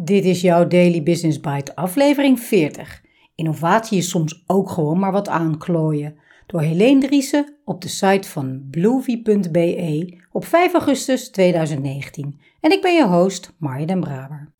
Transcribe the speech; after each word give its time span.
Dit 0.00 0.24
is 0.24 0.40
jouw 0.40 0.66
Daily 0.66 1.02
Business 1.02 1.40
Bite, 1.40 1.76
aflevering 1.76 2.40
40. 2.40 3.02
Innovatie 3.34 3.98
is 3.98 4.08
soms 4.08 4.42
ook 4.46 4.70
gewoon 4.70 4.98
maar 4.98 5.12
wat 5.12 5.28
aanklooien. 5.28 6.16
Door 6.46 6.60
Helene 6.60 7.00
Driessen 7.00 7.56
op 7.64 7.80
de 7.82 7.88
site 7.88 8.28
van 8.28 8.66
bluevie.be 8.70 10.18
op 10.32 10.44
5 10.44 10.72
augustus 10.72 11.30
2019. 11.30 12.40
En 12.60 12.72
ik 12.72 12.82
ben 12.82 12.94
je 12.94 13.06
host, 13.06 13.54
Marja 13.58 13.86
den 13.86 14.00
Braber. 14.00 14.52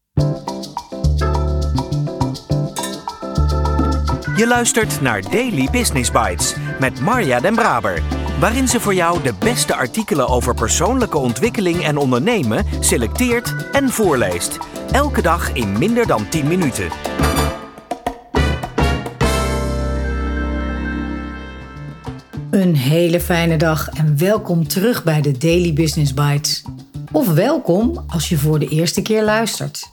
Je 4.36 4.44
luistert 4.46 5.00
naar 5.00 5.30
Daily 5.30 5.68
Business 5.70 6.10
Bites 6.10 6.56
met 6.80 7.00
Marja 7.00 7.40
den 7.40 7.54
Braber 7.54 8.02
waarin 8.40 8.68
ze 8.68 8.80
voor 8.80 8.94
jou 8.94 9.22
de 9.22 9.34
beste 9.38 9.74
artikelen 9.74 10.28
over 10.28 10.54
persoonlijke 10.54 11.18
ontwikkeling 11.18 11.84
en 11.84 11.96
ondernemen 11.96 12.64
selecteert 12.80 13.54
en 13.72 13.88
voorleest. 13.88 14.67
Elke 14.92 15.22
dag 15.22 15.52
in 15.52 15.78
minder 15.78 16.06
dan 16.06 16.28
10 16.28 16.46
minuten. 16.46 16.88
Een 22.50 22.76
hele 22.76 23.20
fijne 23.20 23.56
dag 23.56 23.88
en 23.88 24.18
welkom 24.18 24.68
terug 24.68 25.04
bij 25.04 25.20
de 25.20 25.38
Daily 25.38 25.72
Business 25.72 26.14
Bites. 26.14 26.62
Of 27.12 27.32
welkom 27.32 28.04
als 28.06 28.28
je 28.28 28.38
voor 28.38 28.58
de 28.58 28.68
eerste 28.68 29.02
keer 29.02 29.24
luistert. 29.24 29.90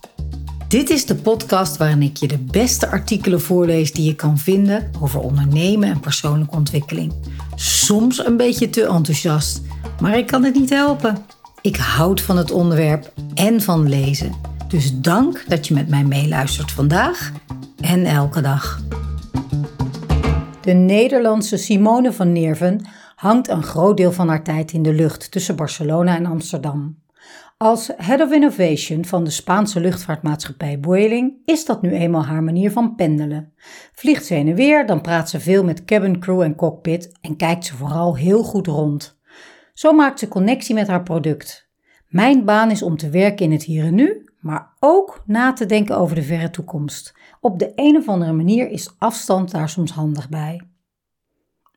Dit 0.68 0.90
is 0.90 1.06
de 1.06 1.16
podcast 1.16 1.78
waarin 1.78 2.02
ik 2.02 2.18
je 2.18 2.28
de 2.28 2.40
beste 2.40 2.88
artikelen 2.88 3.42
voorlees 3.42 3.94
die 3.94 4.06
je 4.06 4.16
kan 4.16 4.38
vinden 4.38 4.92
over 5.02 5.20
ondernemen 5.20 5.90
en 5.90 6.00
persoonlijke 6.00 6.56
ontwikkeling. 6.56 7.14
Soms 7.56 8.26
een 8.26 8.38
beetje 8.38 8.70
te 8.70 8.86
enthousiast, 8.86 9.62
maar 10.00 10.18
ik 10.18 10.28
kan 10.28 10.44
het 10.44 10.56
niet 10.56 10.70
helpen. 10.70 11.18
Ik 11.62 11.76
houd 11.76 12.22
van 12.22 12.38
het 12.38 12.52
onderwerp 12.52 13.14
en 13.34 13.62
van 13.62 13.90
lezen. 13.90 14.55
Dus 14.68 15.00
dank 15.00 15.44
dat 15.48 15.68
je 15.68 15.74
met 15.74 15.90
mij 15.90 16.04
meeluistert 16.04 16.72
vandaag 16.72 17.32
en 17.82 18.06
elke 18.06 18.42
dag. 18.42 18.82
De 20.62 20.74
Nederlandse 20.74 21.58
Simone 21.58 22.14
van 22.14 22.32
Neerven 22.32 22.86
hangt 23.16 23.48
een 23.48 23.64
groot 23.64 23.98
deel 23.98 24.12
van 24.12 24.28
haar 24.28 24.44
tijd 24.44 24.72
in 24.72 24.84
de 24.84 24.94
lucht 24.94 25.32
tussen 25.32 25.56
Barcelona 25.56 26.16
en 26.16 26.26
Amsterdam. 26.26 27.04
Als 27.58 27.92
Head 27.98 28.22
of 28.22 28.32
Innovation 28.32 29.06
van 29.06 29.24
de 29.24 29.30
Spaanse 29.30 29.80
luchtvaartmaatschappij 29.80 30.78
Vueling 30.82 31.34
is 31.46 31.66
dat 31.66 31.82
nu 31.82 31.92
eenmaal 31.92 32.26
haar 32.26 32.44
manier 32.44 32.72
van 32.72 32.96
pendelen. 32.96 33.54
Vliegt 33.94 34.26
ze 34.26 34.34
heen 34.34 34.48
en 34.48 34.56
weer, 34.56 34.86
dan 34.86 35.02
praat 35.02 35.30
ze 35.30 35.40
veel 35.40 35.64
met 35.64 35.86
cabin 35.86 36.20
crew 36.20 36.42
en 36.42 36.56
cockpit 36.56 37.18
en 37.22 37.36
kijkt 37.36 37.66
ze 37.66 37.76
vooral 37.76 38.16
heel 38.16 38.44
goed 38.44 38.68
rond. 38.68 39.20
Zo 39.74 39.94
maakt 39.94 40.20
ze 40.20 40.28
connectie 40.28 40.76
met 40.76 40.88
haar 40.88 41.04
product. 41.04 41.65
Mijn 42.16 42.46
baan 42.46 42.72
is 42.72 42.82
om 42.82 42.98
te 42.98 43.10
werken 43.10 43.46
in 43.46 43.52
het 43.52 43.64
hier 43.64 43.84
en 43.86 43.96
nu, 43.96 44.26
maar 44.40 44.74
ook 44.80 45.24
na 45.26 45.54
te 45.54 45.66
denken 45.66 45.98
over 45.98 46.16
de 46.16 46.24
verre 46.24 46.50
toekomst. 46.50 47.14
Op 47.42 47.60
de 47.60 47.72
een 47.76 47.96
of 47.96 48.08
andere 48.08 48.32
manier 48.32 48.70
is 48.70 48.96
afstand 48.98 49.52
daar 49.52 49.70
soms 49.70 49.92
handig 49.92 50.30
bij. 50.30 50.62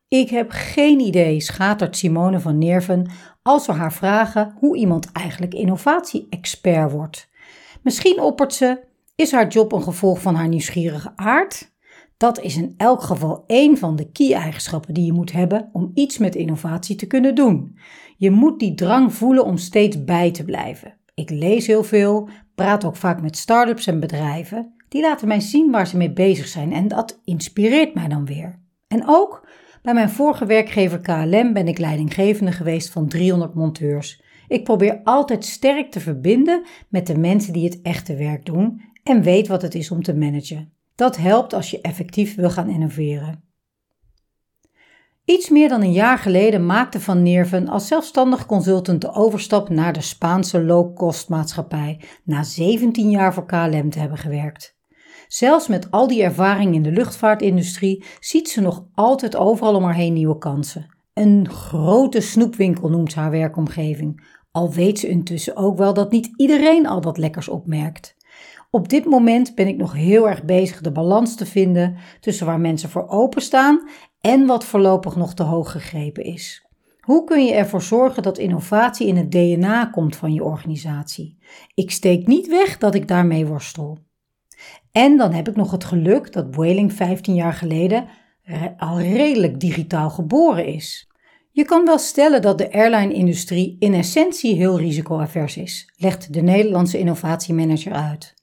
Ik 0.07 0.29
heb 0.29 0.49
geen 0.51 0.99
idee, 0.99 1.41
schatert 1.41 1.97
Simone 1.97 2.39
van 2.39 2.57
Nerven 2.57 3.09
als 3.41 3.65
we 3.65 3.73
haar 3.73 3.93
vragen 3.93 4.55
hoe 4.59 4.77
iemand 4.77 5.11
eigenlijk 5.11 5.53
innovatie-expert 5.53 6.91
wordt. 6.91 7.29
Misschien 7.81 8.21
oppert 8.21 8.53
ze: 8.53 8.79
is 9.15 9.31
haar 9.31 9.47
job 9.47 9.71
een 9.71 9.83
gevolg 9.83 10.21
van 10.21 10.35
haar 10.35 10.47
nieuwsgierige 10.47 11.11
aard? 11.15 11.71
Dat 12.19 12.39
is 12.39 12.57
in 12.57 12.73
elk 12.77 13.01
geval 13.01 13.43
één 13.47 13.77
van 13.77 13.95
de 13.95 14.11
key-eigenschappen 14.11 14.93
die 14.93 15.05
je 15.05 15.13
moet 15.13 15.31
hebben 15.31 15.69
om 15.73 15.91
iets 15.93 16.17
met 16.17 16.35
innovatie 16.35 16.95
te 16.95 17.07
kunnen 17.07 17.35
doen. 17.35 17.77
Je 18.17 18.31
moet 18.31 18.59
die 18.59 18.73
drang 18.75 19.13
voelen 19.13 19.45
om 19.45 19.57
steeds 19.57 20.03
bij 20.03 20.31
te 20.31 20.43
blijven. 20.43 20.97
Ik 21.13 21.29
lees 21.29 21.67
heel 21.67 21.83
veel, 21.83 22.29
praat 22.55 22.85
ook 22.85 22.95
vaak 22.95 23.21
met 23.21 23.37
start-ups 23.37 23.87
en 23.87 23.99
bedrijven. 23.99 24.73
Die 24.89 25.01
laten 25.01 25.27
mij 25.27 25.39
zien 25.39 25.71
waar 25.71 25.87
ze 25.87 25.97
mee 25.97 26.11
bezig 26.11 26.47
zijn 26.47 26.73
en 26.73 26.87
dat 26.87 27.21
inspireert 27.23 27.93
mij 27.93 28.07
dan 28.07 28.25
weer. 28.25 28.59
En 28.87 29.03
ook 29.05 29.47
bij 29.81 29.93
mijn 29.93 30.09
vorige 30.09 30.45
werkgever 30.45 30.99
KLM 30.99 31.53
ben 31.53 31.67
ik 31.67 31.77
leidinggevende 31.77 32.51
geweest 32.51 32.89
van 32.89 33.07
300 33.07 33.53
monteurs. 33.53 34.21
Ik 34.47 34.63
probeer 34.63 35.01
altijd 35.03 35.45
sterk 35.45 35.91
te 35.91 35.99
verbinden 35.99 36.63
met 36.89 37.07
de 37.07 37.17
mensen 37.17 37.53
die 37.53 37.65
het 37.65 37.81
echte 37.81 38.15
werk 38.15 38.45
doen 38.45 38.81
en 39.03 39.21
weet 39.21 39.47
wat 39.47 39.61
het 39.61 39.75
is 39.75 39.91
om 39.91 40.03
te 40.03 40.15
managen. 40.15 40.77
Dat 40.99 41.17
helpt 41.17 41.53
als 41.53 41.71
je 41.71 41.81
effectief 41.81 42.35
wil 42.35 42.49
gaan 42.49 42.69
innoveren. 42.69 43.43
Iets 45.25 45.49
meer 45.49 45.69
dan 45.69 45.81
een 45.81 45.91
jaar 45.91 46.17
geleden 46.17 46.65
maakte 46.65 46.99
Van 46.99 47.23
Nerven 47.23 47.67
als 47.67 47.87
zelfstandig 47.87 48.45
consultant 48.45 49.01
de 49.01 49.13
overstap 49.13 49.69
naar 49.69 49.93
de 49.93 50.01
Spaanse 50.01 50.63
low-cost 50.63 51.29
maatschappij, 51.29 52.01
na 52.23 52.43
17 52.43 53.09
jaar 53.09 53.33
voor 53.33 53.45
KLM 53.45 53.89
te 53.89 53.99
hebben 53.99 54.17
gewerkt. 54.17 54.77
Zelfs 55.27 55.67
met 55.67 55.91
al 55.91 56.07
die 56.07 56.23
ervaring 56.23 56.75
in 56.75 56.83
de 56.83 56.91
luchtvaartindustrie 56.91 58.03
ziet 58.19 58.49
ze 58.49 58.61
nog 58.61 58.85
altijd 58.93 59.35
overal 59.35 59.75
om 59.75 59.83
haar 59.83 59.95
heen 59.95 60.13
nieuwe 60.13 60.37
kansen. 60.37 60.95
Een 61.13 61.49
grote 61.49 62.21
snoepwinkel 62.21 62.89
noemt 62.89 63.13
haar 63.13 63.31
werkomgeving, 63.31 64.27
al 64.51 64.73
weet 64.73 64.99
ze 64.99 65.07
intussen 65.07 65.55
ook 65.55 65.77
wel 65.77 65.93
dat 65.93 66.11
niet 66.11 66.29
iedereen 66.35 66.87
al 66.87 67.01
wat 67.01 67.17
lekkers 67.17 67.49
opmerkt. 67.49 68.17
Op 68.71 68.89
dit 68.89 69.05
moment 69.05 69.55
ben 69.55 69.67
ik 69.67 69.77
nog 69.77 69.93
heel 69.93 70.29
erg 70.29 70.43
bezig 70.43 70.81
de 70.81 70.91
balans 70.91 71.35
te 71.35 71.45
vinden 71.45 71.95
tussen 72.19 72.45
waar 72.45 72.59
mensen 72.59 72.89
voor 72.89 73.07
openstaan 73.07 73.89
en 74.21 74.45
wat 74.45 74.65
voorlopig 74.65 75.15
nog 75.15 75.33
te 75.33 75.43
hoog 75.43 75.71
gegrepen 75.71 76.23
is. 76.23 76.67
Hoe 76.99 77.23
kun 77.23 77.45
je 77.45 77.53
ervoor 77.53 77.81
zorgen 77.81 78.23
dat 78.23 78.37
innovatie 78.37 79.07
in 79.07 79.15
het 79.15 79.31
DNA 79.31 79.85
komt 79.85 80.15
van 80.15 80.33
je 80.33 80.43
organisatie? 80.43 81.37
Ik 81.73 81.91
steek 81.91 82.27
niet 82.27 82.47
weg 82.47 82.77
dat 82.77 82.95
ik 82.95 83.07
daarmee 83.07 83.45
worstel. 83.45 83.97
En 84.91 85.17
dan 85.17 85.31
heb 85.31 85.49
ik 85.49 85.55
nog 85.55 85.71
het 85.71 85.83
geluk 85.83 86.33
dat 86.33 86.55
Whaling 86.55 86.93
15 86.93 87.35
jaar 87.35 87.53
geleden 87.53 88.07
al 88.77 88.99
redelijk 88.99 89.59
digitaal 89.59 90.09
geboren 90.09 90.65
is. 90.65 91.11
Je 91.51 91.65
kan 91.65 91.85
wel 91.85 91.97
stellen 91.97 92.41
dat 92.41 92.57
de 92.57 92.71
airline-industrie 92.73 93.75
in 93.79 93.93
essentie 93.93 94.55
heel 94.55 94.77
risicoavers 94.77 95.57
is, 95.57 95.93
legt 95.97 96.33
de 96.33 96.41
Nederlandse 96.41 96.99
innovatiemanager 96.99 97.93
uit. 97.93 98.38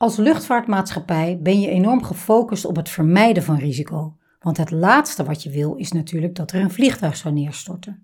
Als 0.00 0.16
luchtvaartmaatschappij 0.16 1.38
ben 1.42 1.60
je 1.60 1.68
enorm 1.68 2.02
gefocust 2.02 2.64
op 2.64 2.76
het 2.76 2.88
vermijden 2.88 3.42
van 3.42 3.56
risico, 3.56 4.16
want 4.38 4.56
het 4.56 4.70
laatste 4.70 5.24
wat 5.24 5.42
je 5.42 5.50
wil 5.50 5.74
is 5.74 5.92
natuurlijk 5.92 6.34
dat 6.34 6.52
er 6.52 6.60
een 6.60 6.70
vliegtuig 6.70 7.16
zou 7.16 7.34
neerstorten. 7.34 8.02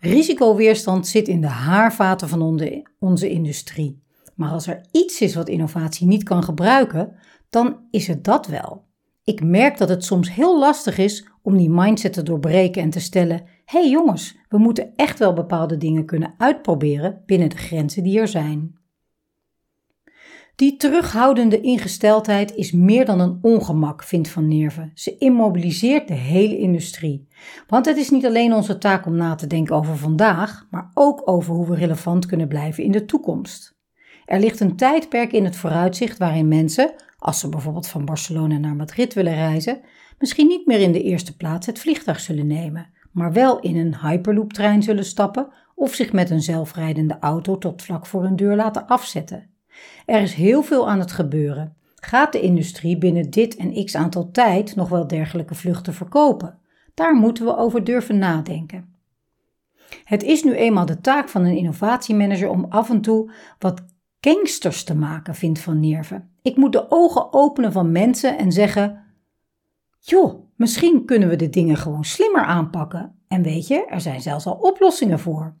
Risicoweerstand 0.00 1.06
zit 1.06 1.28
in 1.28 1.40
de 1.40 1.46
haarvaten 1.46 2.28
van 2.28 2.60
onze 2.98 3.30
industrie. 3.30 4.02
Maar 4.34 4.50
als 4.50 4.66
er 4.66 4.80
iets 4.92 5.20
is 5.20 5.34
wat 5.34 5.48
innovatie 5.48 6.06
niet 6.06 6.22
kan 6.22 6.42
gebruiken, 6.42 7.12
dan 7.50 7.76
is 7.90 8.06
het 8.06 8.24
dat 8.24 8.46
wel. 8.46 8.84
Ik 9.24 9.42
merk 9.42 9.78
dat 9.78 9.88
het 9.88 10.04
soms 10.04 10.34
heel 10.34 10.58
lastig 10.58 10.98
is 10.98 11.28
om 11.42 11.56
die 11.56 11.70
mindset 11.70 12.12
te 12.12 12.22
doorbreken 12.22 12.82
en 12.82 12.90
te 12.90 13.00
stellen: 13.00 13.42
hé 13.64 13.80
hey 13.80 13.90
jongens, 13.90 14.36
we 14.48 14.58
moeten 14.58 14.92
echt 14.96 15.18
wel 15.18 15.32
bepaalde 15.32 15.76
dingen 15.76 16.04
kunnen 16.04 16.34
uitproberen 16.38 17.22
binnen 17.26 17.48
de 17.48 17.56
grenzen 17.56 18.02
die 18.02 18.20
er 18.20 18.28
zijn. 18.28 18.77
Die 20.58 20.76
terughoudende 20.76 21.60
ingesteldheid 21.60 22.54
is 22.54 22.72
meer 22.72 23.04
dan 23.04 23.20
een 23.20 23.38
ongemak, 23.42 24.02
vindt 24.02 24.28
Van 24.28 24.48
Nerven. 24.48 24.90
Ze 24.94 25.16
immobiliseert 25.18 26.08
de 26.08 26.14
hele 26.14 26.58
industrie. 26.58 27.28
Want 27.68 27.86
het 27.86 27.96
is 27.96 28.10
niet 28.10 28.26
alleen 28.26 28.52
onze 28.52 28.78
taak 28.78 29.06
om 29.06 29.16
na 29.16 29.34
te 29.34 29.46
denken 29.46 29.76
over 29.76 29.96
vandaag, 29.96 30.66
maar 30.70 30.90
ook 30.94 31.22
over 31.24 31.54
hoe 31.54 31.68
we 31.68 31.74
relevant 31.74 32.26
kunnen 32.26 32.48
blijven 32.48 32.84
in 32.84 32.90
de 32.90 33.04
toekomst. 33.04 33.78
Er 34.24 34.40
ligt 34.40 34.60
een 34.60 34.76
tijdperk 34.76 35.32
in 35.32 35.44
het 35.44 35.56
vooruitzicht 35.56 36.18
waarin 36.18 36.48
mensen, 36.48 36.94
als 37.18 37.40
ze 37.40 37.48
bijvoorbeeld 37.48 37.88
van 37.88 38.04
Barcelona 38.04 38.58
naar 38.58 38.76
Madrid 38.76 39.14
willen 39.14 39.34
reizen, 39.34 39.80
misschien 40.18 40.46
niet 40.46 40.66
meer 40.66 40.80
in 40.80 40.92
de 40.92 41.02
eerste 41.02 41.36
plaats 41.36 41.66
het 41.66 41.78
vliegtuig 41.78 42.20
zullen 42.20 42.46
nemen, 42.46 42.86
maar 43.12 43.32
wel 43.32 43.60
in 43.60 43.76
een 43.76 43.96
hyperlooptrein 44.00 44.82
zullen 44.82 45.04
stappen 45.04 45.48
of 45.74 45.94
zich 45.94 46.12
met 46.12 46.30
een 46.30 46.42
zelfrijdende 46.42 47.16
auto 47.20 47.58
tot 47.58 47.82
vlak 47.82 48.06
voor 48.06 48.22
hun 48.22 48.36
deur 48.36 48.56
laten 48.56 48.86
afzetten. 48.86 49.56
Er 50.06 50.20
is 50.20 50.34
heel 50.34 50.62
veel 50.62 50.88
aan 50.88 50.98
het 50.98 51.12
gebeuren. 51.12 51.76
Gaat 51.94 52.32
de 52.32 52.40
industrie 52.40 52.98
binnen 52.98 53.30
dit 53.30 53.56
en 53.56 53.84
x 53.84 53.94
aantal 53.94 54.30
tijd 54.30 54.76
nog 54.76 54.88
wel 54.88 55.06
dergelijke 55.06 55.54
vluchten 55.54 55.94
verkopen? 55.94 56.58
Daar 56.94 57.14
moeten 57.14 57.44
we 57.44 57.56
over 57.56 57.84
durven 57.84 58.18
nadenken. 58.18 58.96
Het 60.04 60.22
is 60.22 60.44
nu 60.44 60.54
eenmaal 60.54 60.86
de 60.86 61.00
taak 61.00 61.28
van 61.28 61.44
een 61.44 61.56
innovatiemanager 61.56 62.48
om 62.48 62.66
af 62.68 62.90
en 62.90 63.00
toe 63.00 63.32
wat 63.58 63.84
gangsters 64.20 64.84
te 64.84 64.94
maken, 64.94 65.34
vindt 65.34 65.58
Van 65.58 65.80
Nerven. 65.80 66.30
Ik 66.42 66.56
moet 66.56 66.72
de 66.72 66.90
ogen 66.90 67.32
openen 67.32 67.72
van 67.72 67.92
mensen 67.92 68.38
en 68.38 68.52
zeggen: 68.52 69.04
Joh, 69.98 70.34
misschien 70.56 71.04
kunnen 71.04 71.28
we 71.28 71.36
de 71.36 71.50
dingen 71.50 71.76
gewoon 71.76 72.04
slimmer 72.04 72.44
aanpakken. 72.44 73.14
En 73.28 73.42
weet 73.42 73.66
je, 73.66 73.86
er 73.86 74.00
zijn 74.00 74.20
zelfs 74.20 74.46
al 74.46 74.54
oplossingen 74.54 75.18
voor. 75.18 75.54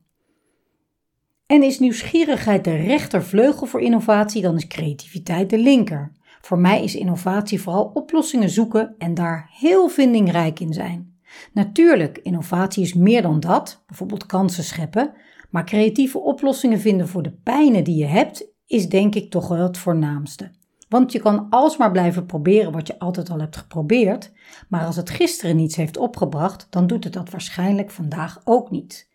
En 1.48 1.62
is 1.62 1.78
nieuwsgierigheid 1.78 2.64
de 2.64 2.76
rechtervleugel 2.76 3.66
voor 3.66 3.80
innovatie, 3.80 4.42
dan 4.42 4.56
is 4.56 4.66
creativiteit 4.66 5.50
de 5.50 5.58
linker. 5.58 6.12
Voor 6.40 6.58
mij 6.58 6.82
is 6.84 6.94
innovatie 6.94 7.60
vooral 7.60 7.90
oplossingen 7.94 8.50
zoeken 8.50 8.94
en 8.98 9.14
daar 9.14 9.50
heel 9.52 9.88
vindingrijk 9.88 10.60
in 10.60 10.72
zijn. 10.72 11.18
Natuurlijk, 11.52 12.18
innovatie 12.22 12.82
is 12.82 12.94
meer 12.94 13.22
dan 13.22 13.40
dat, 13.40 13.82
bijvoorbeeld 13.86 14.26
kansen 14.26 14.64
scheppen, 14.64 15.12
maar 15.50 15.64
creatieve 15.64 16.18
oplossingen 16.18 16.80
vinden 16.80 17.08
voor 17.08 17.22
de 17.22 17.32
pijnen 17.42 17.84
die 17.84 17.96
je 17.96 18.06
hebt 18.06 18.46
is 18.66 18.88
denk 18.88 19.14
ik 19.14 19.30
toch 19.30 19.48
wel 19.48 19.62
het 19.62 19.78
voornaamste. 19.78 20.50
Want 20.88 21.12
je 21.12 21.20
kan 21.20 21.46
alsmaar 21.50 21.90
blijven 21.90 22.26
proberen 22.26 22.72
wat 22.72 22.86
je 22.86 22.98
altijd 22.98 23.30
al 23.30 23.40
hebt 23.40 23.56
geprobeerd, 23.56 24.32
maar 24.68 24.84
als 24.84 24.96
het 24.96 25.10
gisteren 25.10 25.56
niets 25.56 25.76
heeft 25.76 25.96
opgebracht, 25.96 26.66
dan 26.70 26.86
doet 26.86 27.04
het 27.04 27.12
dat 27.12 27.30
waarschijnlijk 27.30 27.90
vandaag 27.90 28.40
ook 28.44 28.70
niet. 28.70 29.07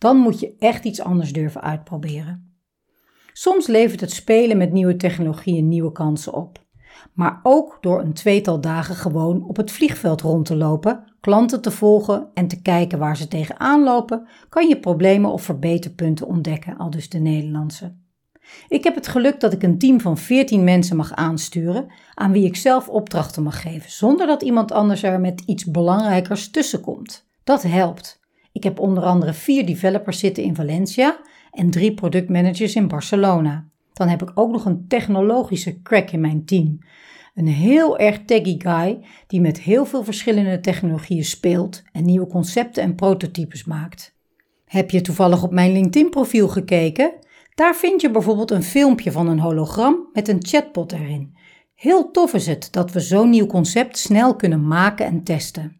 Dan 0.00 0.16
moet 0.16 0.40
je 0.40 0.54
echt 0.58 0.84
iets 0.84 1.00
anders 1.00 1.32
durven 1.32 1.60
uitproberen. 1.60 2.54
Soms 3.32 3.66
levert 3.66 4.00
het 4.00 4.12
spelen 4.12 4.56
met 4.56 4.72
nieuwe 4.72 4.96
technologieën 4.96 5.68
nieuwe 5.68 5.92
kansen 5.92 6.32
op. 6.32 6.64
Maar 7.12 7.40
ook 7.42 7.78
door 7.80 8.00
een 8.00 8.12
tweetal 8.12 8.60
dagen 8.60 8.94
gewoon 8.94 9.44
op 9.44 9.56
het 9.56 9.70
vliegveld 9.70 10.20
rond 10.20 10.46
te 10.46 10.56
lopen, 10.56 11.12
klanten 11.20 11.60
te 11.60 11.70
volgen 11.70 12.30
en 12.34 12.48
te 12.48 12.62
kijken 12.62 12.98
waar 12.98 13.16
ze 13.16 13.28
tegenaan 13.28 13.82
lopen, 13.82 14.28
kan 14.48 14.68
je 14.68 14.80
problemen 14.80 15.32
of 15.32 15.42
verbeterpunten 15.42 16.26
ontdekken, 16.26 16.76
al 16.76 16.90
dus 16.90 17.08
de 17.08 17.18
Nederlandse. 17.18 17.96
Ik 18.68 18.84
heb 18.84 18.94
het 18.94 19.08
geluk 19.08 19.40
dat 19.40 19.52
ik 19.52 19.62
een 19.62 19.78
team 19.78 20.00
van 20.00 20.18
14 20.18 20.64
mensen 20.64 20.96
mag 20.96 21.14
aansturen, 21.14 21.92
aan 22.14 22.32
wie 22.32 22.44
ik 22.44 22.56
zelf 22.56 22.88
opdrachten 22.88 23.42
mag 23.42 23.62
geven, 23.62 23.90
zonder 23.90 24.26
dat 24.26 24.42
iemand 24.42 24.72
anders 24.72 25.02
er 25.02 25.20
met 25.20 25.40
iets 25.40 25.64
belangrijkers 25.64 26.50
tussenkomt. 26.50 27.28
Dat 27.44 27.62
helpt. 27.62 28.19
Ik 28.52 28.62
heb 28.62 28.78
onder 28.78 29.02
andere 29.02 29.32
vier 29.32 29.66
developers 29.66 30.18
zitten 30.18 30.42
in 30.42 30.54
Valencia 30.54 31.20
en 31.50 31.70
drie 31.70 31.94
productmanagers 31.94 32.74
in 32.74 32.88
Barcelona. 32.88 33.68
Dan 33.92 34.08
heb 34.08 34.22
ik 34.22 34.30
ook 34.34 34.50
nog 34.50 34.64
een 34.64 34.84
technologische 34.88 35.82
crack 35.82 36.10
in 36.10 36.20
mijn 36.20 36.44
team. 36.44 36.78
Een 37.34 37.46
heel 37.46 37.98
erg 37.98 38.24
taggy 38.24 38.56
guy 38.58 38.98
die 39.26 39.40
met 39.40 39.60
heel 39.60 39.86
veel 39.86 40.04
verschillende 40.04 40.60
technologieën 40.60 41.24
speelt 41.24 41.82
en 41.92 42.04
nieuwe 42.04 42.26
concepten 42.26 42.82
en 42.82 42.94
prototypes 42.94 43.64
maakt. 43.64 44.18
Heb 44.64 44.90
je 44.90 45.00
toevallig 45.00 45.42
op 45.42 45.52
mijn 45.52 45.72
LinkedIn-profiel 45.72 46.48
gekeken? 46.48 47.12
Daar 47.54 47.76
vind 47.76 48.00
je 48.00 48.10
bijvoorbeeld 48.10 48.50
een 48.50 48.62
filmpje 48.62 49.12
van 49.12 49.28
een 49.28 49.40
hologram 49.40 50.08
met 50.12 50.28
een 50.28 50.44
chatbot 50.46 50.92
erin. 50.92 51.34
Heel 51.74 52.10
tof 52.10 52.34
is 52.34 52.46
het 52.46 52.68
dat 52.70 52.92
we 52.92 53.00
zo'n 53.00 53.30
nieuw 53.30 53.46
concept 53.46 53.98
snel 53.98 54.36
kunnen 54.36 54.66
maken 54.66 55.06
en 55.06 55.22
testen. 55.22 55.79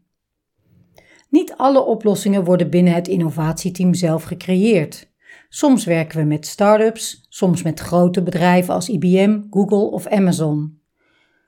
Niet 1.30 1.54
alle 1.56 1.84
oplossingen 1.84 2.44
worden 2.44 2.70
binnen 2.70 2.94
het 2.94 3.08
innovatieteam 3.08 3.94
zelf 3.94 4.22
gecreëerd. 4.22 5.08
Soms 5.48 5.84
werken 5.84 6.18
we 6.18 6.24
met 6.24 6.46
start-ups, 6.46 7.26
soms 7.28 7.62
met 7.62 7.80
grote 7.80 8.22
bedrijven 8.22 8.74
als 8.74 8.88
IBM, 8.88 9.40
Google 9.50 9.90
of 9.90 10.06
Amazon. 10.06 10.80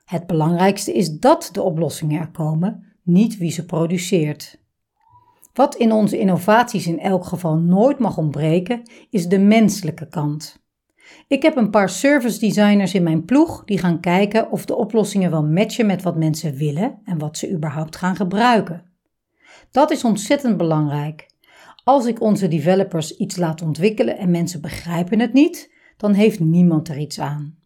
Het 0.05 0.27
belangrijkste 0.27 0.93
is 0.93 1.19
dat 1.19 1.49
de 1.51 1.61
oplossingen 1.61 2.21
er 2.21 2.31
komen, 2.31 2.83
niet 3.03 3.37
wie 3.37 3.51
ze 3.51 3.65
produceert. 3.65 4.61
Wat 5.53 5.75
in 5.75 5.91
onze 5.91 6.19
innovaties 6.19 6.87
in 6.87 6.99
elk 6.99 7.25
geval 7.25 7.57
nooit 7.57 7.99
mag 7.99 8.17
ontbreken, 8.17 8.81
is 9.09 9.27
de 9.27 9.39
menselijke 9.39 10.07
kant. 10.07 10.61
Ik 11.27 11.41
heb 11.41 11.55
een 11.55 11.69
paar 11.69 11.89
service 11.89 12.39
designers 12.39 12.93
in 12.93 13.03
mijn 13.03 13.25
ploeg 13.25 13.63
die 13.65 13.77
gaan 13.77 13.99
kijken 13.99 14.51
of 14.51 14.65
de 14.65 14.75
oplossingen 14.75 15.31
wel 15.31 15.43
matchen 15.43 15.85
met 15.85 16.01
wat 16.01 16.17
mensen 16.17 16.55
willen 16.55 16.99
en 17.05 17.17
wat 17.17 17.37
ze 17.37 17.51
überhaupt 17.51 17.95
gaan 17.95 18.15
gebruiken. 18.15 18.92
Dat 19.73 19.91
is 19.91 20.03
ontzettend 20.03 20.57
belangrijk. 20.57 21.27
Als 21.83 22.05
ik 22.05 22.21
onze 22.21 22.47
developers 22.47 23.17
iets 23.17 23.35
laat 23.37 23.61
ontwikkelen 23.61 24.17
en 24.17 24.31
mensen 24.31 24.61
begrijpen 24.61 25.19
het 25.19 25.33
niet, 25.33 25.73
dan 25.97 26.13
heeft 26.13 26.39
niemand 26.39 26.87
er 26.87 26.97
iets 26.97 27.19
aan. 27.19 27.57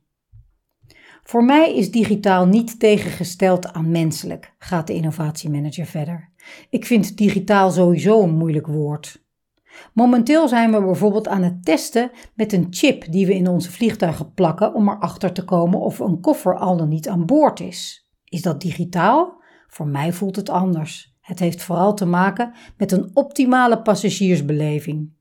Voor 1.23 1.43
mij 1.43 1.75
is 1.75 1.91
digitaal 1.91 2.45
niet 2.45 2.79
tegengesteld 2.79 3.73
aan 3.73 3.91
menselijk, 3.91 4.53
gaat 4.59 4.87
de 4.87 4.93
innovatiemanager 4.93 5.85
verder. 5.85 6.29
Ik 6.69 6.85
vind 6.85 7.17
digitaal 7.17 7.71
sowieso 7.71 8.23
een 8.23 8.37
moeilijk 8.37 8.67
woord. 8.67 9.25
Momenteel 9.93 10.47
zijn 10.47 10.71
we 10.71 10.81
bijvoorbeeld 10.81 11.27
aan 11.27 11.43
het 11.43 11.65
testen 11.65 12.11
met 12.35 12.53
een 12.53 12.67
chip 12.69 13.11
die 13.11 13.25
we 13.25 13.35
in 13.35 13.47
onze 13.47 13.71
vliegtuigen 13.71 14.33
plakken 14.33 14.73
om 14.73 14.89
erachter 14.89 15.33
te 15.33 15.45
komen 15.45 15.79
of 15.79 15.99
een 15.99 16.21
koffer 16.21 16.57
al 16.57 16.77
dan 16.77 16.89
niet 16.89 17.09
aan 17.09 17.25
boord 17.25 17.59
is. 17.59 18.09
Is 18.23 18.41
dat 18.41 18.61
digitaal? 18.61 19.41
Voor 19.67 19.87
mij 19.87 20.13
voelt 20.13 20.35
het 20.35 20.49
anders. 20.49 21.16
Het 21.27 21.39
heeft 21.39 21.63
vooral 21.63 21.93
te 21.93 22.05
maken 22.05 22.53
met 22.77 22.91
een 22.91 23.09
optimale 23.13 23.81
passagiersbeleving. 23.81 25.13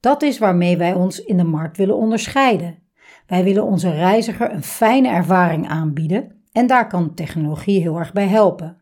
Dat 0.00 0.22
is 0.22 0.38
waarmee 0.38 0.76
wij 0.76 0.94
ons 0.94 1.18
in 1.18 1.36
de 1.36 1.44
markt 1.44 1.76
willen 1.76 1.96
onderscheiden. 1.96 2.78
Wij 3.26 3.44
willen 3.44 3.64
onze 3.64 3.90
reiziger 3.90 4.52
een 4.52 4.62
fijne 4.62 5.08
ervaring 5.08 5.68
aanbieden 5.68 6.42
en 6.52 6.66
daar 6.66 6.86
kan 6.86 7.14
technologie 7.14 7.80
heel 7.80 7.98
erg 7.98 8.12
bij 8.12 8.26
helpen. 8.26 8.76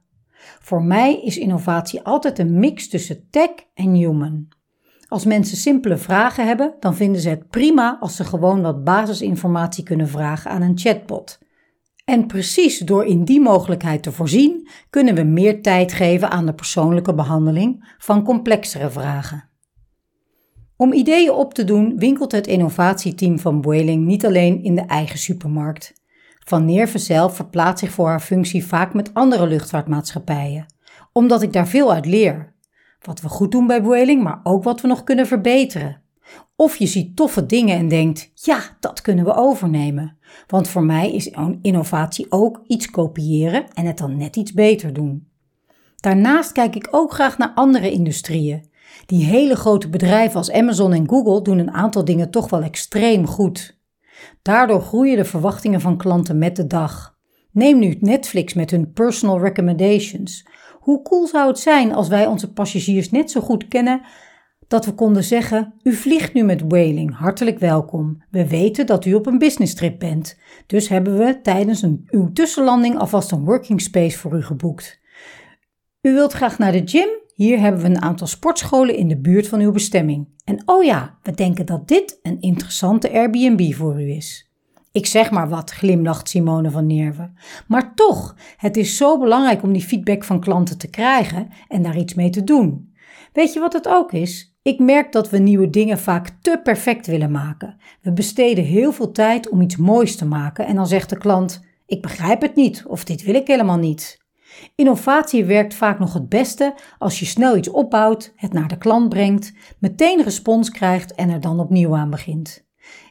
Voor 0.61 0.82
mij 0.82 1.23
is 1.23 1.38
innovatie 1.38 2.02
altijd 2.02 2.38
een 2.38 2.58
mix 2.58 2.88
tussen 2.88 3.26
tech 3.31 3.50
en 3.75 3.94
human. 3.94 4.49
Als 5.08 5.25
mensen 5.25 5.56
simpele 5.56 5.96
vragen 5.96 6.46
hebben, 6.46 6.75
dan 6.81 6.94
vinden 6.94 7.20
ze 7.20 7.28
het 7.28 7.49
prima 7.49 7.96
als 8.00 8.17
ze 8.17 8.25
gewoon 8.25 8.62
wat 8.62 8.85
basisinformatie 8.85 9.85
kunnen 9.85 10.08
vragen 10.08 10.50
aan 10.50 10.62
een 10.62 10.78
chatbot. 10.78 11.38
En 12.04 12.26
precies 12.26 12.78
door 12.78 13.04
in 13.04 13.25
die 13.25 13.40
mogelijkheid 13.40 14.02
te 14.02 14.12
voorzien, 14.12 14.69
kunnen 14.90 15.14
we 15.14 15.22
meer 15.22 15.62
tijd 15.62 15.93
geven 15.93 16.31
aan 16.31 16.46
de 16.46 16.54
persoonlijke 16.54 17.14
behandeling 17.14 17.94
van 17.99 18.25
complexere 18.25 18.90
vragen. 18.90 19.49
Om 20.76 20.93
ideeën 20.93 21.31
op 21.31 21.54
te 21.54 21.64
doen, 21.64 21.99
winkelt 21.99 22.32
het 22.32 22.46
innovatieteam 22.46 23.38
van 23.38 23.60
Boeing 23.60 24.04
niet 24.04 24.26
alleen 24.26 24.62
in 24.62 24.75
de 24.75 24.81
eigen 24.81 25.19
supermarkt. 25.19 25.93
Van 26.38 26.64
Neerve 26.64 26.99
zelf 26.99 27.37
verplaatst 27.37 27.84
zich 27.84 27.94
voor 27.94 28.08
haar 28.08 28.20
functie 28.20 28.66
vaak 28.66 28.94
met 28.94 29.14
andere 29.14 29.46
luchtvaartmaatschappijen, 29.46 30.66
omdat 31.12 31.43
ik 31.43 31.52
daar 31.52 31.69
veel 31.69 31.93
uit 31.93 32.06
leer. 32.06 32.54
Wat 33.00 33.20
we 33.20 33.28
goed 33.28 33.52
doen 33.52 33.66
bij 33.66 33.82
Boeing, 33.82 34.22
maar 34.22 34.40
ook 34.43 34.64
wat 34.64 34.81
we 34.81 34.88
nog 34.88 35.04
kunnen 35.04 35.26
verbeteren. 35.26 36.01
Of 36.56 36.76
je 36.76 36.87
ziet 36.87 37.17
toffe 37.17 37.46
dingen 37.46 37.76
en 37.76 37.88
denkt: 37.88 38.31
ja, 38.34 38.76
dat 38.81 39.00
kunnen 39.00 39.25
we 39.25 39.34
overnemen. 39.34 40.17
Want 40.46 40.69
voor 40.69 40.84
mij 40.84 41.12
is 41.12 41.34
innovatie 41.62 42.26
ook 42.29 42.62
iets 42.67 42.90
kopiëren 42.90 43.64
en 43.75 43.87
het 43.87 43.99
dan 43.99 44.17
net 44.17 44.37
iets 44.37 44.52
beter 44.52 44.93
doen. 44.93 45.29
Daarnaast 45.96 46.52
kijk 46.52 46.75
ik 46.75 46.88
ook 46.90 47.12
graag 47.12 47.38
naar 47.38 47.52
andere 47.55 47.90
industrieën. 47.90 48.70
Die 49.06 49.25
hele 49.25 49.56
grote 49.56 49.88
bedrijven 49.88 50.37
als 50.37 50.52
Amazon 50.52 50.93
en 50.93 51.08
Google 51.08 51.43
doen 51.43 51.58
een 51.58 51.70
aantal 51.70 52.05
dingen 52.05 52.31
toch 52.31 52.50
wel 52.50 52.62
extreem 52.62 53.26
goed. 53.26 53.78
Daardoor 54.43 54.81
groeien 54.81 55.17
de 55.17 55.25
verwachtingen 55.25 55.81
van 55.81 55.96
klanten 55.96 56.38
met 56.38 56.56
de 56.56 56.67
dag. 56.67 57.17
Neem 57.50 57.78
nu 57.78 57.96
Netflix 58.00 58.55
met 58.55 58.70
hun 58.70 58.93
personal 58.93 59.40
recommendations. 59.40 60.46
Hoe 60.81 61.02
cool 61.02 61.26
zou 61.26 61.49
het 61.49 61.58
zijn 61.58 61.94
als 61.94 62.08
wij 62.08 62.26
onze 62.26 62.52
passagiers 62.52 63.11
net 63.11 63.31
zo 63.31 63.40
goed 63.40 63.69
kennen 63.69 64.00
dat 64.73 64.85
we 64.85 64.93
konden 64.93 65.25
zeggen: 65.25 65.75
U 65.83 65.93
vliegt 65.93 66.35
nu 66.35 66.43
met 66.43 66.63
Whaling, 66.69 67.17
hartelijk 67.17 67.59
welkom. 67.59 68.23
We 68.31 68.49
weten 68.49 68.87
dat 68.87 69.05
u 69.05 69.15
op 69.15 69.27
een 69.27 69.39
business 69.39 69.75
trip 69.75 69.99
bent, 69.99 70.39
dus 70.67 70.89
hebben 70.89 71.19
we 71.19 71.41
tijdens 71.43 71.83
een, 71.83 72.07
uw 72.11 72.33
tussenlanding 72.33 72.99
alvast 72.99 73.33
een 73.33 73.45
working 73.45 73.81
space 73.81 74.19
voor 74.19 74.37
u 74.37 74.43
geboekt. 74.43 75.00
U 76.00 76.12
wilt 76.12 76.33
graag 76.33 76.59
naar 76.59 76.73
de 76.73 76.83
gym? 76.85 77.09
Hier 77.35 77.61
hebben 77.61 77.81
we 77.81 77.88
een 77.88 78.02
aantal 78.02 78.26
sportscholen 78.26 78.97
in 78.97 79.09
de 79.09 79.21
buurt 79.21 79.49
van 79.49 79.61
uw 79.61 79.73
bestemming. 79.73 80.29
En 80.45 80.62
oh 80.64 80.85
ja, 80.85 81.19
we 81.23 81.33
denken 81.33 81.67
dat 81.67 81.88
dit 81.88 82.19
een 82.23 82.41
interessante 82.41 83.12
Airbnb 83.12 83.73
voor 83.73 84.00
u 84.00 84.11
is. 84.11 84.50
Ik 84.93 85.07
zeg 85.07 85.31
maar 85.31 85.49
wat, 85.49 85.71
glimlacht 85.71 86.29
Simone 86.29 86.71
van 86.71 86.87
Nerven. 86.87 87.37
Maar 87.69 87.95
toch, 87.95 88.37
het 88.57 88.76
is 88.76 88.97
zo 88.97 89.19
belangrijk 89.19 89.62
om 89.62 89.73
die 89.73 89.83
feedback 89.83 90.25
van 90.25 90.41
klanten 90.41 90.79
te 90.79 90.91
krijgen 90.91 91.49
en 91.69 91.83
daar 91.83 91.97
iets 91.97 92.14
mee 92.14 92.31
te 92.31 92.45
doen. 92.45 92.95
Weet 93.33 93.52
je 93.52 93.61
wat 93.61 93.73
het 93.73 93.88
ook 93.88 94.12
is? 94.12 94.51
Ik 94.62 94.78
merk 94.78 95.12
dat 95.12 95.31
we 95.31 95.38
nieuwe 95.38 95.71
dingen 95.71 95.99
vaak 95.99 96.28
te 96.40 96.61
perfect 96.62 97.07
willen 97.07 97.31
maken. 97.31 97.76
We 98.00 98.12
besteden 98.12 98.64
heel 98.64 98.92
veel 98.92 99.12
tijd 99.12 99.49
om 99.49 99.61
iets 99.61 99.76
moois 99.76 100.16
te 100.16 100.25
maken 100.25 100.66
en 100.66 100.75
dan 100.75 100.87
zegt 100.87 101.11
de 101.11 101.19
klant: 101.19 101.61
Ik 101.87 102.02
begrijp 102.02 102.40
het 102.40 102.54
niet 102.54 102.85
of 102.87 103.04
dit 103.04 103.23
wil 103.23 103.35
ik 103.35 103.47
helemaal 103.47 103.78
niet. 103.78 104.21
Innovatie 104.75 105.45
werkt 105.45 105.75
vaak 105.75 105.99
nog 105.99 106.12
het 106.12 106.28
beste 106.28 106.75
als 106.99 107.19
je 107.19 107.25
snel 107.25 107.57
iets 107.57 107.71
opbouwt, 107.71 108.33
het 108.37 108.52
naar 108.52 108.69
de 108.69 108.78
klant 108.78 109.09
brengt, 109.09 109.52
meteen 109.78 110.23
respons 110.23 110.71
krijgt 110.71 111.14
en 111.14 111.31
er 111.31 111.40
dan 111.40 111.61
opnieuw 111.61 111.97
aan 111.97 112.11
begint. 112.11 112.66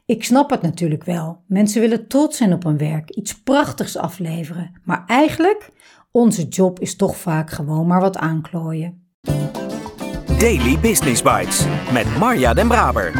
Ik 0.05 0.23
snap 0.23 0.49
het 0.49 0.61
natuurlijk 0.61 1.03
wel. 1.03 1.43
Mensen 1.47 1.81
willen 1.81 2.07
trots 2.07 2.37
zijn 2.37 2.53
op 2.53 2.63
hun 2.63 2.77
werk, 2.77 3.09
iets 3.09 3.41
prachtigs 3.41 3.97
afleveren. 3.97 4.79
Maar 4.83 5.03
eigenlijk, 5.07 5.69
onze 6.11 6.47
job 6.47 6.79
is 6.79 6.95
toch 6.95 7.17
vaak 7.17 7.49
gewoon 7.49 7.87
maar 7.87 8.01
wat 8.01 8.17
aanklooien. 8.17 9.09
Daily 10.41 10.79
Business 10.79 11.21
Bites 11.21 11.65
met 11.93 12.17
Marja 12.17 12.53
Den 12.53 12.67
Braber. 12.67 13.11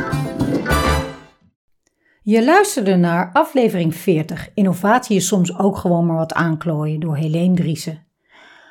Je 2.22 2.44
luisterde 2.46 2.96
naar 2.96 3.30
aflevering 3.34 3.96
40. 3.96 4.50
Innovatie 4.54 5.16
is 5.16 5.28
soms 5.28 5.58
ook 5.58 5.78
gewoon 5.78 6.06
maar 6.06 6.16
wat 6.16 6.34
aanklooien 6.34 7.00
door 7.00 7.16
Helene 7.16 7.56
Driessen. 7.56 8.08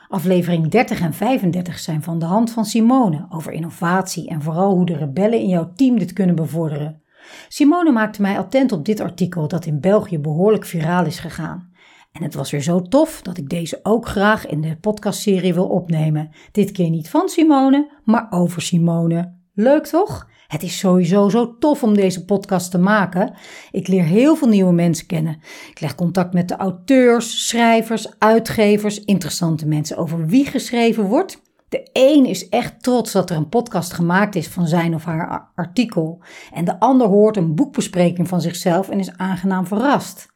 Aflevering 0.09 0.69
30 0.69 1.01
en 1.01 1.15
35 1.15 1.79
zijn 1.79 2.03
van 2.03 2.19
de 2.19 2.25
hand 2.25 2.51
van 2.51 2.65
Simone 2.65 3.27
over 3.29 3.53
innovatie 3.53 4.29
en 4.29 4.43
vooral 4.43 4.75
hoe 4.75 4.87
de 4.87 4.97
rebellen 4.97 5.41
in 5.41 5.49
jouw 5.49 5.73
team 5.75 5.99
dit 5.99 6.13
kunnen 6.13 6.35
bevorderen. 6.35 7.03
Simone 7.49 7.93
maakte 7.93 8.23
mij 8.23 8.39
attent 8.39 8.73
op 8.73 8.85
dit 8.85 9.01
artikel 9.01 9.49
dat 9.49 9.67
in 9.67 9.81
België 9.81 10.19
behoorlijk 10.19 10.65
viraal 10.65 11.05
is 11.07 11.19
gegaan. 11.19 11.70
En 12.13 12.23
het 12.23 12.35
was 12.35 12.51
weer 12.51 12.63
zo 12.63 12.83
tof 12.83 13.23
dat 13.23 13.37
ik 13.37 13.49
deze 13.49 13.81
ook 13.83 14.07
graag 14.09 14.47
in 14.47 14.61
de 14.61 14.77
podcastserie 14.77 15.55
wil 15.55 15.67
opnemen. 15.67 16.31
Dit 16.53 16.73
keer 16.73 16.91
niet 16.91 17.11
van 17.11 17.29
Simone, 17.29 17.91
maar 18.05 18.27
over 18.31 18.63
Simone. 18.63 19.35
Leuk 19.55 19.87
toch? 19.87 20.29
Het 20.47 20.63
is 20.63 20.79
sowieso 20.79 21.29
zo 21.29 21.59
tof 21.59 21.83
om 21.83 21.95
deze 21.95 22.25
podcast 22.25 22.71
te 22.71 22.79
maken. 22.79 23.35
Ik 23.71 23.89
leer 23.89 24.05
heel 24.05 24.37
veel 24.37 24.49
nieuwe 24.49 24.73
mensen 24.73 25.07
kennen. 25.07 25.39
Ik 25.71 25.81
leg 25.81 25.95
contact 25.95 26.33
met 26.33 26.49
de 26.49 26.57
auteurs, 26.57 27.47
schrijvers, 27.47 28.19
uitgevers, 28.19 29.05
interessante 29.05 29.67
mensen 29.67 29.97
over 29.97 30.27
wie 30.27 30.47
geschreven 30.47 31.05
wordt. 31.05 31.43
De 31.69 31.89
een 31.93 32.27
is 32.27 32.49
echt 32.49 32.83
trots 32.83 33.13
dat 33.13 33.31
er 33.31 33.37
een 33.37 33.49
podcast 33.49 33.93
gemaakt 33.93 34.35
is 34.35 34.49
van 34.49 34.67
zijn 34.67 34.95
of 34.95 35.05
haar 35.05 35.51
artikel. 35.55 36.23
En 36.53 36.65
de 36.65 36.81
ander 36.81 37.07
hoort 37.07 37.37
een 37.37 37.55
boekbespreking 37.55 38.29
van 38.29 38.41
zichzelf 38.41 38.89
en 38.89 38.99
is 38.99 39.17
aangenaam 39.17 39.67
verrast. 39.67 40.29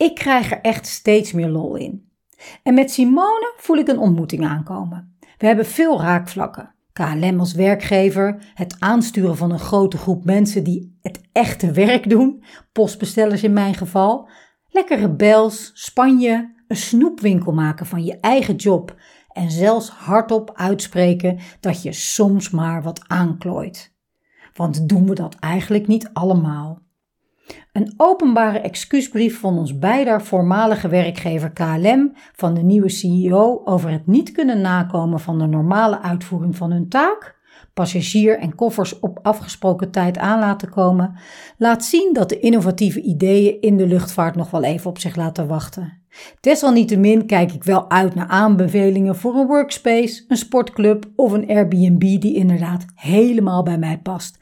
Ik 0.00 0.14
krijg 0.14 0.50
er 0.50 0.60
echt 0.60 0.86
steeds 0.86 1.32
meer 1.32 1.48
lol 1.48 1.76
in. 1.76 2.10
En 2.62 2.74
met 2.74 2.90
Simone 2.90 3.54
voel 3.56 3.76
ik 3.76 3.88
een 3.88 3.98
ontmoeting 3.98 4.44
aankomen. 4.44 5.16
We 5.38 5.46
hebben 5.46 5.66
veel 5.66 6.00
raakvlakken. 6.00 6.74
KLM 6.92 7.40
als 7.40 7.52
werkgever, 7.52 8.52
het 8.54 8.76
aansturen 8.78 9.36
van 9.36 9.50
een 9.50 9.58
grote 9.58 9.96
groep 9.96 10.24
mensen 10.24 10.64
die 10.64 10.98
het 11.02 11.20
echte 11.32 11.72
werk 11.72 12.08
doen, 12.08 12.44
postbestellers 12.72 13.42
in 13.42 13.52
mijn 13.52 13.74
geval, 13.74 14.28
lekkere 14.68 15.14
bels, 15.14 15.70
Spanje, 15.74 16.54
een 16.68 16.76
snoepwinkel 16.76 17.52
maken 17.52 17.86
van 17.86 18.04
je 18.04 18.20
eigen 18.20 18.54
job 18.54 18.96
en 19.32 19.50
zelfs 19.50 19.88
hardop 19.88 20.52
uitspreken 20.54 21.38
dat 21.60 21.82
je 21.82 21.92
soms 21.92 22.50
maar 22.50 22.82
wat 22.82 23.08
aanklooit. 23.08 23.94
Want 24.54 24.88
doen 24.88 25.06
we 25.06 25.14
dat 25.14 25.34
eigenlijk 25.34 25.86
niet 25.86 26.10
allemaal? 26.12 26.82
Een 27.72 27.94
openbare 27.96 28.58
excuusbrief 28.58 29.40
van 29.40 29.58
ons 29.58 29.78
beider 29.78 30.22
voormalige 30.22 30.88
werkgever 30.88 31.50
KLM 31.50 32.12
van 32.32 32.54
de 32.54 32.62
nieuwe 32.62 32.88
CEO 32.88 33.60
over 33.64 33.90
het 33.90 34.06
niet 34.06 34.32
kunnen 34.32 34.60
nakomen 34.60 35.20
van 35.20 35.38
de 35.38 35.46
normale 35.46 36.00
uitvoering 36.00 36.56
van 36.56 36.70
hun 36.70 36.88
taak, 36.88 37.38
passagier 37.74 38.38
en 38.38 38.54
koffers 38.54 38.98
op 38.98 39.18
afgesproken 39.22 39.90
tijd 39.90 40.18
aan 40.18 40.38
laten 40.38 40.70
komen, 40.70 41.18
laat 41.58 41.84
zien 41.84 42.12
dat 42.12 42.28
de 42.28 42.38
innovatieve 42.38 43.00
ideeën 43.00 43.60
in 43.60 43.76
de 43.76 43.86
luchtvaart 43.86 44.34
nog 44.34 44.50
wel 44.50 44.62
even 44.62 44.90
op 44.90 44.98
zich 44.98 45.16
laten 45.16 45.46
wachten. 45.46 45.98
Desalniettemin 46.40 47.26
kijk 47.26 47.52
ik 47.52 47.64
wel 47.64 47.90
uit 47.90 48.14
naar 48.14 48.28
aanbevelingen 48.28 49.16
voor 49.16 49.34
een 49.34 49.46
workspace, 49.46 50.24
een 50.28 50.36
sportclub 50.36 51.10
of 51.16 51.32
een 51.32 51.48
Airbnb 51.48 52.00
die 52.00 52.34
inderdaad 52.34 52.84
helemaal 52.94 53.62
bij 53.62 53.78
mij 53.78 53.98
past. 53.98 54.38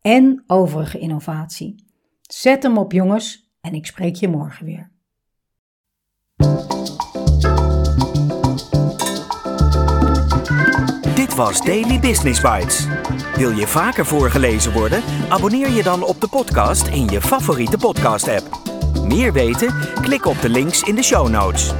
En 0.00 0.44
overige 0.46 0.98
innovatie. 0.98 1.89
Zet 2.32 2.62
hem 2.62 2.78
op, 2.78 2.92
jongens, 2.92 3.50
en 3.60 3.74
ik 3.74 3.86
spreek 3.86 4.14
je 4.14 4.28
morgen 4.28 4.64
weer. 4.64 4.90
Dit 11.14 11.34
was 11.34 11.60
Daily 11.64 12.00
Business 12.00 12.40
Bites. 12.40 12.86
Wil 13.36 13.50
je 13.50 13.66
vaker 13.66 14.06
voorgelezen 14.06 14.72
worden? 14.72 15.02
Abonneer 15.28 15.70
je 15.70 15.82
dan 15.82 16.02
op 16.02 16.20
de 16.20 16.28
podcast 16.28 16.86
in 16.86 17.06
je 17.06 17.20
favoriete 17.20 17.78
podcast-app. 17.78 18.60
Meer 19.04 19.32
weten? 19.32 19.74
Klik 20.00 20.24
op 20.24 20.40
de 20.40 20.48
links 20.48 20.82
in 20.82 20.94
de 20.94 21.02
show 21.02 21.28
notes. 21.28 21.72